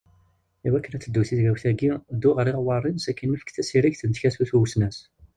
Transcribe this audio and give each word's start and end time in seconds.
I 0.65 0.69
wakken 0.71 0.93
ad 0.95 1.01
teddu 1.03 1.21
tigawt-agi 1.29 1.91
ddu 2.15 2.29
ɣer 2.35 2.47
iɣewwaṛen 2.47 2.95
sakin 2.99 3.35
efk 3.35 3.49
tasiregt 3.51 4.01
n 4.05 4.11
tkatut 4.11 4.53
i 4.55 4.57
usnas. 4.63 4.97